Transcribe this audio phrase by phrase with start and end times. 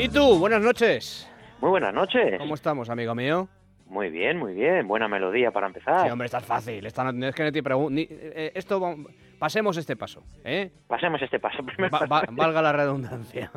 [0.00, 0.38] ¿Y tú?
[0.38, 1.28] Buenas noches.
[1.60, 2.38] Muy buenas noches.
[2.38, 3.48] ¿Cómo estamos, amigo mío?
[3.86, 4.86] Muy bien, muy bien.
[4.88, 6.04] Buena melodía para empezar.
[6.06, 6.86] Sí, hombre, está fácil.
[6.86, 8.00] Esta no, es que no te pregunto.
[8.00, 8.96] Eh, esto,
[9.38, 10.70] pasemos este paso, ¿eh?
[10.86, 11.62] Pasemos este paso.
[11.64, 13.50] Primer Va- va- valga la redundancia.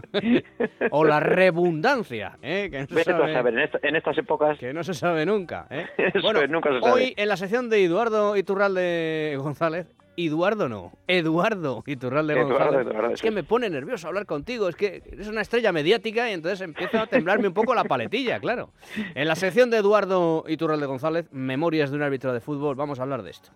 [0.92, 2.68] o la redundancia, ¿eh?
[2.72, 4.58] Que no, se Vete tú a sabe, saber, en, esto- en estas épocas...
[4.58, 5.86] que no se sabe nunca, ¿eh?
[5.98, 6.92] Eso bueno, es, nunca se sabe.
[6.92, 9.88] hoy en la sección de Eduardo Iturralde González...
[10.16, 12.88] Eduardo no, Eduardo Iturralde Eduardo, González.
[12.88, 16.34] Eduardo, es que me pone nervioso hablar contigo, es que eres una estrella mediática y
[16.34, 18.70] entonces empieza a temblarme un poco la paletilla, claro.
[19.16, 23.04] En la sección de Eduardo Iturralde González, Memorias de un árbitro de fútbol, vamos a
[23.04, 23.50] hablar de esto.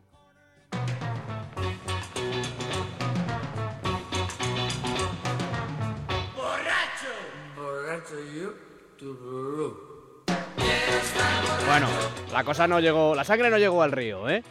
[11.67, 11.87] Bueno,
[12.31, 14.43] la cosa no llegó, la sangre no llegó al río, ¿eh?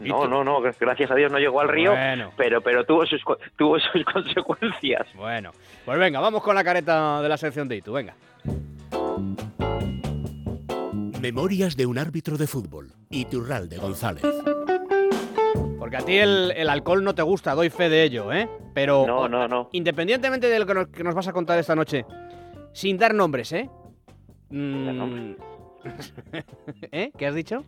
[0.00, 2.30] ¿Y No, no, no, gracias a Dios no llegó al río, Bueno.
[2.36, 3.22] pero, pero tuvo, sus,
[3.56, 5.06] tuvo sus consecuencias.
[5.14, 5.50] Bueno,
[5.84, 8.14] pues venga, vamos con la careta de la sección de Itu, venga.
[11.20, 12.90] Memorias de un árbitro de fútbol.
[13.10, 14.22] Iturralde González.
[15.78, 18.48] Porque a ti el, el alcohol no te gusta, doy fe de ello, ¿eh?
[18.74, 19.68] Pero No, no, no.
[19.72, 22.04] independientemente de lo que nos, que nos vas a contar esta noche,
[22.72, 23.68] sin dar nombres, ¿eh?
[24.50, 25.36] Mm, dar nombres.
[26.92, 27.10] ¿Eh?
[27.16, 27.64] ¿Qué has dicho?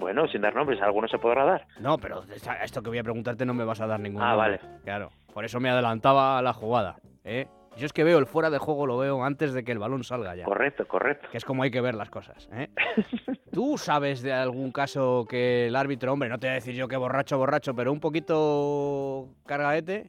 [0.00, 1.66] Bueno, sin dar nombres, alguno se podrá dar.
[1.78, 2.22] No, pero
[2.64, 4.58] esto que voy a preguntarte no me vas a dar ningún Ah, nombre.
[4.62, 4.80] vale.
[4.82, 7.46] Claro, por eso me adelantaba a la jugada, ¿eh?
[7.76, 10.02] Yo es que veo el fuera de juego, lo veo antes de que el balón
[10.02, 10.44] salga ya.
[10.44, 11.28] Correcto, correcto.
[11.30, 12.68] Que es como hay que ver las cosas, ¿eh?
[13.52, 16.88] ¿Tú sabes de algún caso que el árbitro, hombre, no te voy a decir yo
[16.88, 20.08] que borracho, borracho, pero un poquito cargaete?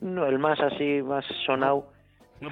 [0.00, 1.88] No, el más así, más sonado,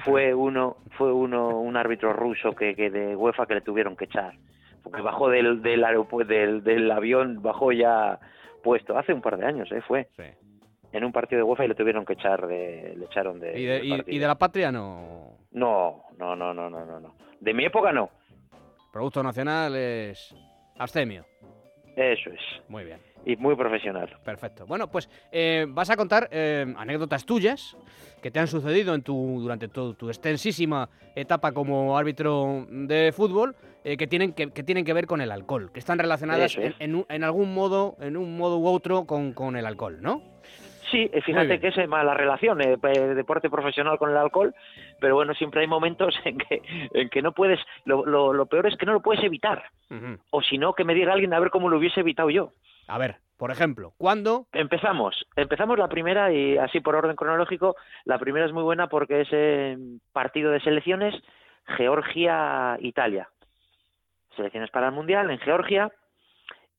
[0.03, 4.05] fue uno, fue uno, un árbitro ruso que, que de UEFA que le tuvieron que
[4.05, 4.33] echar.
[4.83, 5.83] Porque bajó del, del,
[6.27, 8.19] del, del avión, bajó ya
[8.63, 8.97] puesto.
[8.97, 9.81] Hace un par de años, ¿eh?
[9.87, 10.09] Fue.
[10.17, 10.23] Sí.
[10.91, 13.65] En un partido de UEFA y le tuvieron que echar, de, le echaron de, ¿Y
[13.65, 15.37] de, y- de la patria no?
[15.51, 17.15] No, no, no, no, no, no, no.
[17.39, 18.09] De mi época no.
[18.91, 20.35] Producto nacional es
[20.77, 21.25] abstemio.
[21.95, 22.39] Eso es.
[22.69, 24.09] Muy bien, Y muy profesional.
[24.23, 24.65] perfecto.
[24.65, 27.77] Bueno, pues eh, vas a contar eh, anécdotas tuyas
[28.21, 33.55] que te han sucedido en tu, durante tu, tu extensísima etapa como árbitro de fútbol
[33.83, 36.73] eh, que, tienen que, que tienen que ver con el alcohol, que están relacionadas en,
[36.79, 40.21] en en algún modo, en un modo u otro con, con el alcohol, ¿no?
[40.93, 42.77] Sí, eh, fíjate que es eh, mala relación, eh,
[43.15, 44.53] deporte profesional con el alcohol,
[44.99, 46.61] pero bueno, siempre hay momentos en que,
[46.93, 49.63] en que no puedes, lo, lo, lo peor es que no lo puedes evitar,
[50.29, 52.51] o si no, que me diga alguien a ver cómo lo hubiese evitado yo.
[52.87, 54.45] A ver, por ejemplo, ¿cuándo?
[54.53, 57.75] Empezamos, empezamos la primera y así por orden cronológico,
[58.05, 59.75] la primera es muy buena porque es eh,
[60.11, 61.15] partido de selecciones
[61.75, 63.29] Georgia-Italia.
[64.35, 65.91] Selecciones para el Mundial en Georgia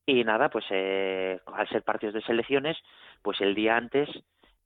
[0.05, 2.77] y nada, pues eh, al ser partidos de selecciones,
[3.21, 4.09] pues el día antes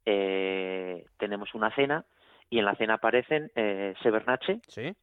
[0.06, 2.06] eh, tenemos una cena
[2.50, 4.94] y en la cena aparecen eh, Severnache, Sí,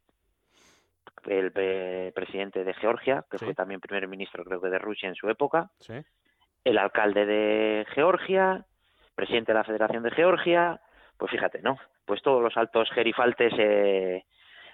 [1.26, 3.44] el eh, presidente de Georgia, que Sí.
[3.46, 5.94] fue también primer ministro creo que de Rusia en su época, sí.
[6.64, 8.64] el alcalde de Georgia,
[9.14, 10.80] presidente de la Federación de Georgia,
[11.16, 11.78] pues fíjate, ¿no?
[12.04, 14.24] Pues todos los altos gerifaltes eh,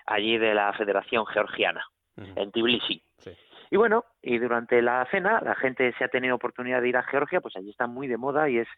[0.07, 1.87] allí de la Federación Georgiana,
[2.17, 3.03] en Tbilisi.
[3.19, 3.31] Sí.
[3.73, 7.03] Y bueno, y durante la cena, la gente se ha tenido oportunidad de ir a
[7.05, 8.69] Georgia, pues allí está muy de moda y es,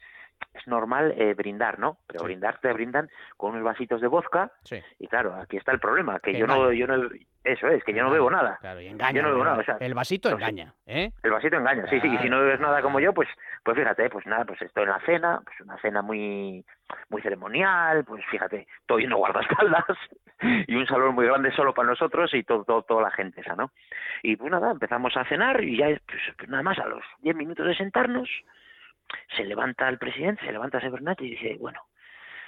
[0.54, 1.98] es normal eh, brindar, ¿no?
[2.06, 2.26] Pero Sí.
[2.26, 4.80] brindar te brindan con unos vasitos de vodka Sí.
[5.00, 7.08] y claro, aquí está el problema, que Que yo no, yo no,
[7.42, 8.56] eso es, que yo no bebo nada.
[8.60, 9.16] Claro, y engaña.
[9.16, 9.50] Yo no bebo ¿verdad?
[9.58, 10.42] nada, o sea, el vasito no sé.
[10.44, 11.10] engaña, ¿eh?
[11.24, 13.28] El vasito engaña, sí, sí, y si no bebes nada como yo, pues,
[13.64, 16.64] pues fíjate, pues nada, pues estoy en la cena, pues una cena muy,
[17.08, 19.84] muy ceremonial, pues fíjate, todo lleno de guardaespaldas
[20.68, 23.54] y un salón muy grande solo para nosotros y todo, todo- toda la gente esa,
[23.54, 23.70] ¿no?
[24.22, 27.66] Y pues nada, empezamos a cenar y ya, pues, nada más a los 10 minutos
[27.66, 28.28] de sentarnos,
[29.36, 31.80] se levanta el presidente, se levanta Severnati y dice, bueno,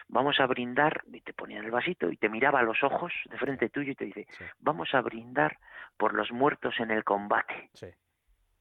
[0.08, 3.38] vamos a brindar, y te ponía el vasito y te miraba a los ojos de
[3.38, 4.44] frente tuyo y te dice, Sí.
[4.60, 5.58] vamos a brindar
[5.96, 7.86] por los muertos en el combate Sí.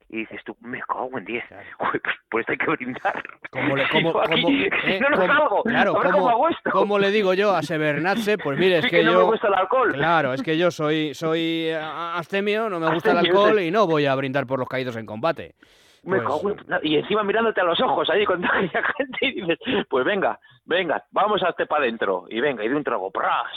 [0.09, 1.43] Y dices tú, me cago en 10.
[1.47, 1.63] Claro.
[1.79, 3.23] Joder, pues, pues hay que brindar.
[3.51, 5.63] Como le, Y como, yo aquí, como- eh, no lo como- salgo.
[5.63, 6.71] claro, a ver cómo hago esto.
[6.71, 9.25] como le digo yo a Severnatse, pues mire, es que, que no me yo...
[9.27, 9.93] gusta el alcohol.
[9.93, 13.87] Claro, es que yo soy, soy eh, astemio, no me gusta el alcohol y no
[13.87, 15.55] voy a brindar por los caídos en combate.
[16.03, 19.41] Me Pues- cago en- Y encima mirándote a los ojos ahí con aquella gente y
[19.41, 19.57] dices,
[19.89, 22.25] pues venga, venga, vamos a este para adentro.
[22.29, 23.47] Y venga, y de un trago, ¡pras!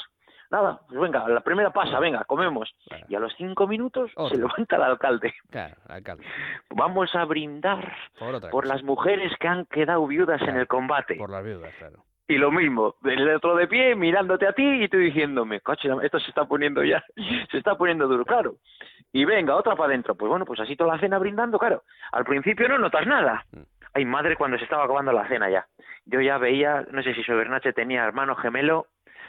[0.51, 2.75] Nada, pues venga, la primera pasa, venga, comemos.
[2.89, 3.07] Claro.
[3.09, 5.35] Y a los cinco minutos se levanta el alcalde.
[5.51, 6.25] Claro, alcalde.
[6.71, 7.93] Vamos a brindar
[8.51, 11.17] Por las mujeres que han quedado viudas en el combate.
[11.17, 12.05] Por las viudas, claro.
[12.31, 16.21] Y lo mismo, el otro de pie mirándote a ti y tú diciéndome, coche, esto
[16.21, 17.03] se está poniendo ya,
[17.51, 18.57] se está poniendo duro, claro.
[19.13, 20.15] Y venga, otra para adentro.
[20.15, 21.85] Pues bueno, pues así toda la cena brindando, claro.
[22.13, 23.47] Al principio no notas nada.
[23.53, 23.63] Mm.
[23.95, 25.67] Ay, madre, cuando se estaba acabando la cena ya.
[26.05, 28.87] Yo ya veía, no sé si Sobernache tenía hermano gemelo,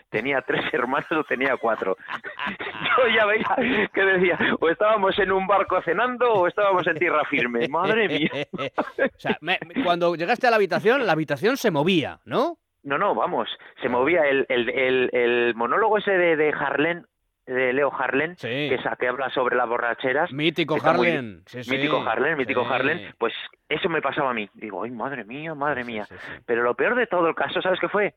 [0.10, 1.96] tenía tres hermanos o tenía cuatro.
[2.98, 7.24] Yo ya veía que decía, o estábamos en un barco cenando o estábamos en tierra
[7.26, 7.68] firme.
[7.68, 8.32] Madre mía.
[8.54, 12.58] o sea, me- cuando llegaste a la habitación, la habitación se movía, ¿no?
[12.84, 13.50] No, no, vamos,
[13.82, 17.06] se movía el, el, el, el monólogo ese de, de Harlen,
[17.46, 18.48] de Leo Harlen, Sí.
[18.48, 20.32] que, que habla sobre las borracheras.
[20.32, 21.44] Mítico muy- Harlen.
[21.46, 21.72] Sí, sí.
[21.72, 22.66] mítico Harlen, mítico.
[22.66, 23.34] Harlen, pues
[23.68, 24.50] eso me pasaba a mí.
[24.54, 26.08] Digo, ay, madre mía, madre mía.
[26.46, 28.14] Pero lo peor de todo el caso, ¿sabes qué fue?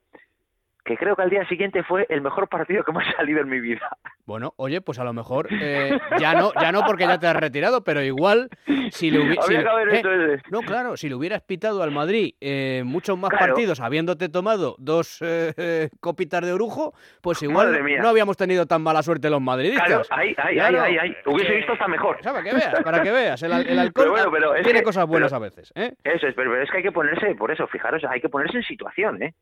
[0.85, 3.49] Que creo que al día siguiente fue el mejor partido que me ha salido en
[3.49, 3.89] mi vida.
[4.27, 7.37] Bueno, oye, pues a lo mejor eh, ya no, ya no porque ya te has
[7.37, 8.49] retirado, pero igual
[8.91, 9.65] si le hubi- si Habría le-
[10.03, 10.43] que haber eh.
[10.51, 13.47] No, claro, si le hubieras pitado al Madrid eh, muchos más Claro.
[13.47, 19.03] partidos habiéndote tomado dos eh, copitas de orujo, pues igual no habíamos tenido tan mala
[19.03, 19.87] suerte los madridistas.
[19.87, 20.83] Claro, ahí, ahí, Claro.
[20.83, 21.17] ahí, ahí, ahí.
[21.27, 22.19] Hubiese visto hasta mejor.
[22.23, 23.43] sea, para que veas, para que veas.
[23.43, 25.73] El, al- el alcohol Pero bueno, pero es tiene que- cosas buenas pero- a veces.
[25.77, 25.95] ¿eh?
[26.03, 28.65] Eso es, pero es que hay que ponerse, por eso, fijaros, hay que ponerse en
[28.65, 29.35] situación, ¿eh?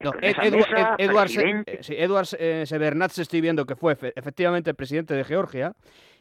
[0.00, 0.50] No, Ed- mesa, Ed-
[0.98, 1.30] Edward
[1.66, 2.64] eh, sí, Edward eh,
[3.22, 5.72] estoy viendo que fue efe- efectivamente el presidente de Georgia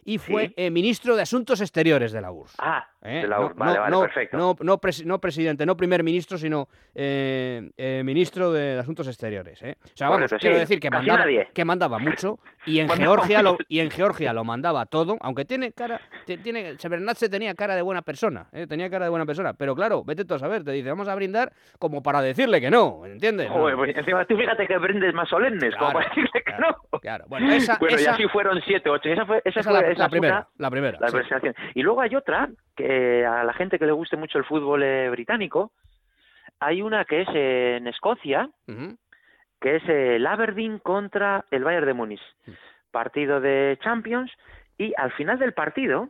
[0.05, 0.53] y fue Sí.
[0.57, 2.55] eh, ministro de Asuntos Exteriores de la URSS.
[2.59, 3.21] Ah, ¿eh?
[3.21, 3.53] de la No-.
[3.55, 4.37] Vale, no- vale, no- perfecto.
[4.37, 9.61] No, no, presi- no presidente, no primer ministro, sino eh, eh, ministro de Asuntos Exteriores.
[9.61, 9.75] ¿eh?
[9.83, 13.41] O sea, vamos, Correcto, quiero sí, decir que mandaba, que mandaba mucho y en Georgia
[13.41, 17.81] lo, y en Georgia lo mandaba todo, aunque tiene cara, tiene, Severnatz tenía cara de
[17.81, 18.67] buena persona, ¿eh?
[18.67, 21.15] tenía cara de buena persona, pero claro, vete tú a saber, te dice, vamos a
[21.15, 23.49] brindar como para decirle que no, ¿entiendes?
[23.49, 26.99] Joder, pues encima tú fíjate que brindes más solemnes, como para decirle que claro, no.
[26.99, 27.25] claro.
[27.27, 29.09] Bueno, esa, bueno, y así fueron siete, ocho.
[29.09, 30.97] Esa fue, esa esa fue la, esa la fue primera, una- la primera.
[30.99, 31.13] la sí.
[31.17, 31.55] presentación.
[31.75, 35.09] Y luego hay otra, que a la gente que le guste mucho el fútbol eh,
[35.09, 35.71] británico,
[36.59, 38.49] hay una que es en Escocia,
[39.59, 42.21] que es el Aberdeen contra el Bayern de Múnich.
[42.45, 42.51] Mm.
[42.91, 44.31] Partido de Champions,
[44.77, 46.09] y al final del partido,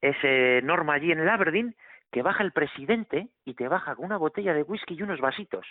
[0.00, 1.74] ese norma allí en el Aberdeen,
[2.10, 5.66] que baja el presidente y te baja con una botella de whisky y unos vasitos.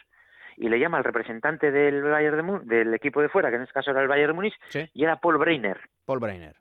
[0.57, 3.61] Y le llama al representante del Bayern de Mu- del equipo de fuera, que en
[3.61, 5.79] este caso era el Bayern de Múnich, Sí, y era Paul Breiner.
[6.05, 6.55] Paul Breiner.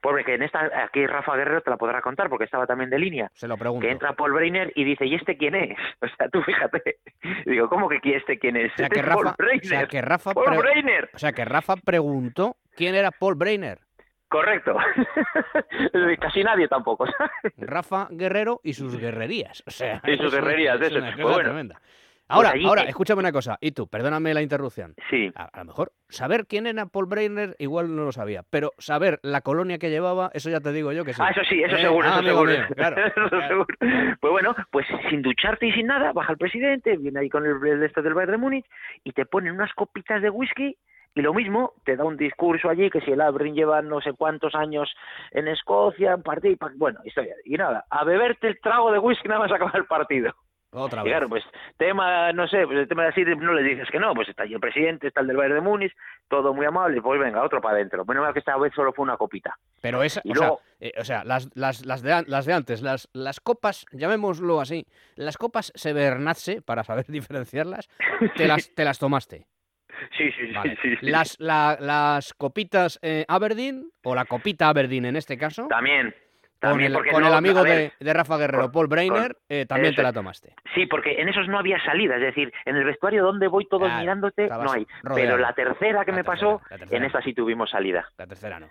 [0.00, 2.98] Pobre, que en esta, aquí Rafa Guerrero te la podrá contar porque estaba también de
[2.98, 3.30] línea.
[3.34, 3.86] Se lo pregunto.
[3.86, 5.76] Que entra Paul Breiner y dice, ¿y este quién es?
[6.02, 6.96] O sea, tú fíjate.
[7.46, 8.72] Digo, ¿cómo que este quién es?
[8.72, 11.10] O sea, Este que Rafa, Paul o sea, que Rafa, Paul Breiner.
[11.14, 13.78] o sea, que Rafa preguntó quién era Paul Breiner.
[14.28, 14.76] Correcto.
[16.20, 17.04] Casi nadie tampoco.
[17.56, 19.62] Rafa Guerrero y sus guerrerías.
[19.66, 20.98] O sea, Y sus guerrerías, es eso.
[20.98, 21.38] una Pues bueno.
[21.40, 21.80] tremenda.
[22.30, 23.58] Ahora, allí, ahora, eh, escúchame una cosa.
[23.60, 24.94] Y tú, perdóname la interrupción.
[25.10, 28.72] Sí, A, a lo mejor saber quién era Paul Breiner igual no lo sabía, pero
[28.78, 31.22] saber la colonia que llevaba, eso ya te digo yo que sí.
[31.24, 32.52] Ah, eso sí, eso Eh, seguro, ah, eso seguro.
[32.52, 33.48] mío, claro, Eso claro.
[33.48, 33.66] seguro.
[34.20, 37.64] Pues bueno, pues sin ducharte y sin nada, baja el presidente, viene ahí con el,
[37.66, 38.66] el este del Bayern de Múnich
[39.04, 40.76] y te ponen unas copitas de whisky
[41.12, 44.12] y lo mismo, te da un discurso allí que si el Aberdeen lleva no sé
[44.12, 44.88] cuántos años
[45.32, 47.34] en Escocia, un partido, bueno, historia.
[47.44, 50.32] Y nada, a beberte el trago de whisky nada más acabar el partido.
[50.72, 51.10] Otra Y vez.
[51.12, 51.42] claro, pues
[51.76, 54.44] tema, no sé, pues el tema de así no le dices que no, pues está
[54.44, 55.92] allí el presidente, está el del Bayern de Múnich,
[56.28, 58.04] todo muy amable, pues venga, otro para adentro.
[58.04, 59.56] Menos mal que esta vez solo fue una copita.
[59.82, 62.52] Pero esa, Y o, luego- sea, eh, o sea, las, las, las, de, las de
[62.52, 64.86] antes, las, las copas, llamémoslo así,
[65.16, 67.88] las copas Severnatze, para saber diferenciarlas,
[68.36, 69.46] te las, te las tomaste.
[70.16, 70.78] Sí, sí, sí, Vale.
[70.80, 71.06] sí, sí.
[71.10, 76.14] Las, la- las copitas eh, Aberdeen, o la copita Aberdeen en este caso, También,
[76.60, 79.36] con también el, con no- el amigo ver, de, de Rafa Guerrero, con- Paul Breiner,
[79.48, 80.54] eh, también te la tomaste.
[80.74, 83.84] Sí, porque en esos no había salida, es decir, en el vestuario donde voy todos
[83.88, 84.86] Claro, mirándote no hay.
[85.02, 85.14] rodeado.
[85.14, 86.60] Pero la tercera que La me tercera, pasó,
[86.94, 88.06] en esta sí tuvimos salida.
[88.18, 88.68] La tercera no.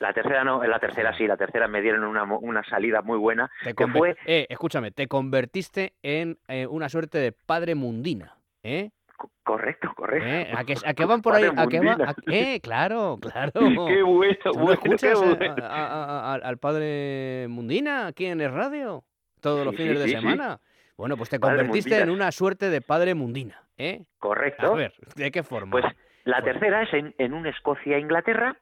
[0.00, 3.48] La tercera no, la tercera sí, la tercera me dieron una, una salida muy buena,
[3.62, 8.34] Te que conver- fue eh, escúchame, te convertiste en eh, una suerte de padre mundina.
[8.64, 8.90] ¿Eh?
[9.22, 10.26] Co- correcto, correcto.
[10.28, 10.52] ¿Eh?
[10.56, 11.44] ¿A, que, a que van por ahí?
[11.56, 11.92] ¿A que va?
[11.92, 13.52] A- eh, claro, claro.
[13.88, 15.54] Qué bueno, ¿Tú no bueno, escuchas qué eh, bueno.
[15.58, 19.04] a- a- a- al padre Mundina aquí en el radio
[19.40, 20.58] todos los Sí, fines sí, de sí, semana?
[20.96, 23.62] Bueno, pues te Padre convertiste en una suerte de padre Mundina.
[23.78, 24.02] ¿eh?
[24.02, 24.74] A Correcto.
[24.74, 25.70] ver, ¿de qué forma?
[25.72, 25.84] Pues
[26.24, 26.52] la Bueno.
[26.52, 28.56] tercera es en, en un Escocia-Inglaterra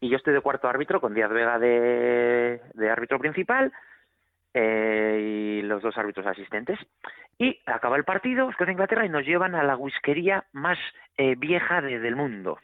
[0.00, 3.72] y yo estoy de cuarto árbitro con Díaz Vega de, de árbitro principal
[4.54, 6.78] eh, y los dos árbitros asistentes.
[7.38, 10.78] Y acaba el partido, Escocia-Inglaterra, y nos llevan a la whiskería más
[11.16, 12.58] eh, vieja de- del mundo,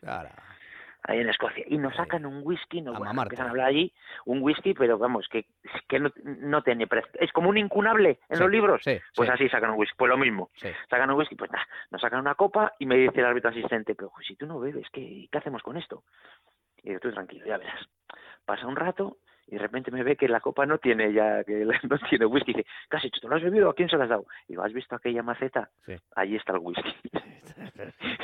[1.03, 1.65] ahí en Escocia.
[1.67, 3.93] Y nos sacan un whisky, nos bueno, empiezan a hablar allí,
[4.27, 5.47] un whisky, pero vamos, que,
[5.89, 7.11] que no, no tiene precio.
[7.15, 8.81] Es como un incunable en Sí, los libros.
[8.85, 10.51] Sí, Pues sí, así sacan un whisky, pues lo mismo
[10.89, 13.95] sacan un whisky, pues nada, nos sacan una copa y me dice el árbitro asistente,
[13.97, 16.05] pero pues, si tú no bebes, ¿qué, ¿qué hacemos con esto?
[16.83, 17.81] Y yo, tú tranquilo, ya verás.
[18.45, 19.19] Pasa un rato
[19.51, 22.53] y de repente me ve que la copa no tiene ya, que no tiene whisky.
[22.53, 23.21] Dice, ¿qué has hecho?
[23.21, 23.69] ¿Tú lo has bebido?
[23.69, 24.25] ¿A quién se lo has dado?
[24.47, 25.69] Y digo, ¿has visto aquella maceta?
[25.85, 25.95] Sí.
[26.15, 26.95] Allí está el whisky.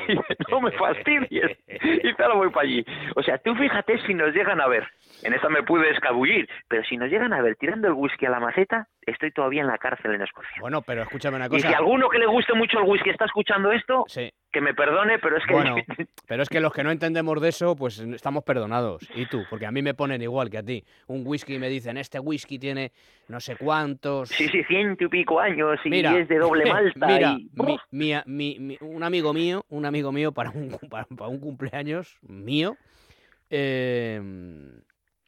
[0.08, 1.58] Y dice, no me fastidies.
[1.66, 2.84] Y ahora voy para allí.
[3.16, 4.86] O sea, tú fíjate si nos llegan a ver.
[5.24, 8.30] En esta me pude escabullir, pero si nos llegan a ver tirando el whisky a
[8.30, 10.56] la maceta, estoy todavía en la cárcel en Escocia.
[10.60, 11.68] Bueno, pero escúchame una y cosa.
[11.68, 15.18] si alguno que le guste mucho el whisky está escuchando esto, Sí, que me perdone,
[15.20, 15.52] pero es que...
[15.54, 15.76] bueno,
[16.26, 19.08] pero es que los que no entendemos de eso, pues estamos perdonados.
[19.14, 20.84] Y tú, porque a mí me ponen igual que a ti.
[21.06, 22.90] Un whisky y me dicen, este whisky tiene
[23.28, 24.28] no sé cuántos.
[24.30, 27.06] Sí, sí, ciento y pico años y Mira, es de doble malta.
[27.06, 27.48] Mira, y...
[27.54, 31.38] mi- mi- mi- mi- un amigo mío, un amigo mío para un, para, para un
[31.38, 32.76] cumpleaños mío,
[33.50, 34.20] eh,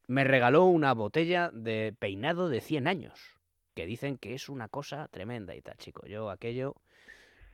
[0.08, 3.37] me regaló una botella de peinado de 100 años,
[3.78, 6.04] que dicen que es una cosa tremenda y tal, chico.
[6.04, 6.74] Yo aquello,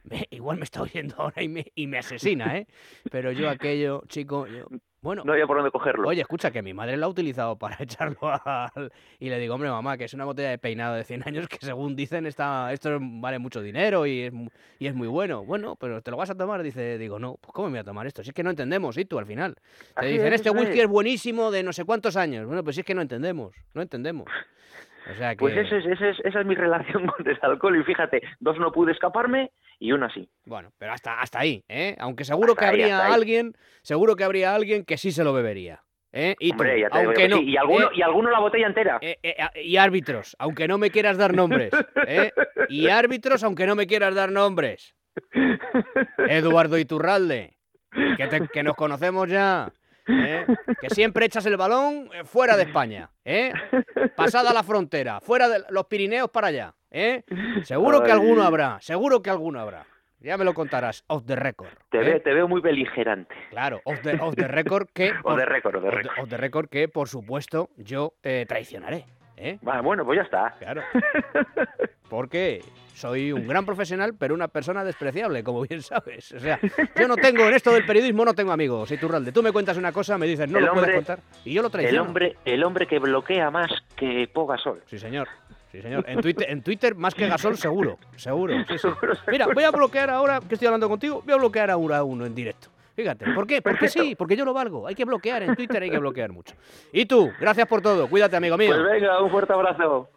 [0.04, 2.66] me- igual me está oyendo ahora y me, y me asesina, ¿eh?
[3.10, 4.66] Pero yo aquello, chico, yo,
[5.02, 6.08] bueno, No había por dónde cogerlo.
[6.08, 8.90] Oye, escucha, que mi madre lo ha utilizado para echarlo al...
[9.20, 11.58] Y le digo, hombre, mamá, que es una botella de peinado de 100 años que
[11.60, 14.32] según dicen está, esto vale mucho dinero y es,
[14.78, 15.44] y es muy bueno.
[15.44, 16.62] Bueno, pero ¿te lo vas a tomar?
[16.62, 18.22] Dice, digo, no, pues ¿cómo me voy a tomar esto?
[18.22, 19.56] Si es que no entendemos, ¿y tú al final?
[19.56, 19.60] Te
[19.96, 20.84] Así dicen, es, este whisky es.
[20.84, 22.46] es buenísimo de no sé cuántos años.
[22.46, 24.24] Bueno, pues si es que no entendemos, no entendemos.
[25.10, 25.36] O sea que...
[25.36, 27.78] Pues eso es, eso es- esa es mi relación con el alcohol.
[27.80, 30.28] Y fíjate, dos no pude escaparme y una sí.
[30.46, 31.96] Bueno, pero hasta, hasta ahí, ¿eh?
[31.98, 33.12] Aunque seguro Hasta que habría ahí.
[33.12, 35.82] alguien, seguro que habría alguien que sí se lo bebería.
[36.12, 36.36] ¿eh?
[36.38, 37.36] Y tú, Hombre, ya te aunque que no.
[37.38, 37.44] sí.
[37.50, 37.90] Y alguno, ¿eh?
[37.94, 38.98] y alguno la botella entera.
[39.00, 41.70] Eh, eh, a- y árbitros, aunque no me quieras dar nombres.
[42.06, 42.30] ¿eh?
[42.68, 44.94] Y árbitros, aunque no me quieras dar nombres.
[46.28, 47.56] Eduardo Iturralde,
[48.16, 49.72] que, te- que nos conocemos ya.
[50.08, 50.46] ¿Eh?
[50.80, 53.10] Que siempre echas el balón eh, fuera de España.
[53.24, 53.52] ¿eh?
[54.16, 56.74] Pasada la frontera, fuera de los Pirineos para allá.
[56.90, 57.22] ¿eh?
[57.62, 59.86] Seguro que alguno habrá, seguro que alguno habrá.
[60.20, 61.68] Ya me lo contarás, off the record.
[61.90, 62.20] Te, ¿eh?
[62.20, 63.34] te veo muy beligerante.
[63.50, 65.12] Claro, off the, off the record que...
[65.22, 69.04] Por- off the- off the record que, por supuesto, yo eh, traicionaré.
[69.36, 69.58] ¿Eh?
[69.66, 70.54] Va, Bueno, pues ya está.
[70.58, 70.82] Claro.
[72.08, 72.62] Porque
[72.94, 76.32] soy un gran profesional, pero una persona despreciable, como bien sabes.
[76.32, 76.60] O sea,
[76.96, 79.32] yo no tengo, en esto del periodismo no tengo amigos, Iturralde.
[79.32, 81.62] Tú me cuentas una cosa, me dices, no El lo puedes hombre- contar, y yo
[81.62, 82.02] lo El traiciono.
[82.02, 84.80] hombre, el hombre que bloquea más que Poga Sol.
[84.86, 85.28] Sí, señor.
[85.72, 86.04] Sí, señor.
[86.06, 87.98] En Twitter, en Twitter más que Gasol, seguro.
[88.14, 88.54] Seguro.
[88.68, 88.88] sí, sí.
[89.26, 92.26] Mira, voy a bloquear ahora, que estoy hablando contigo, voy a bloquear ahora a uno
[92.26, 92.68] en directo.
[92.94, 93.60] Fíjate, ¿por qué?
[93.60, 94.86] Porque sí, porque yo lo valgo.
[94.86, 96.54] Hay que bloquear en Twitter, hay que bloquear mucho.
[96.92, 98.08] Y tú, gracias por todo.
[98.08, 98.70] Cuídate, amigo mío.
[98.70, 100.08] Pues venga, un fuerte abrazo.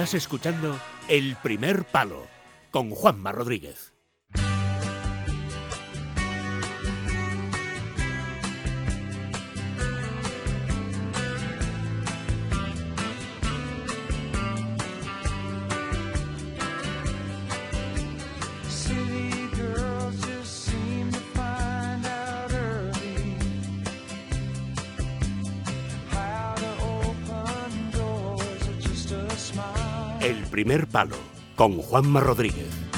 [0.00, 2.26] Estás escuchando El Primer Palo
[2.70, 3.92] con Juanma Rodríguez.
[30.50, 31.16] Primer Palo
[31.54, 32.89] con Juanma Rodríguez.